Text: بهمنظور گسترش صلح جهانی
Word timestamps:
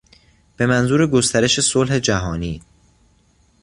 بهمنظور 0.57 1.07
گسترش 1.07 1.59
صلح 1.59 1.99
جهانی 1.99 2.61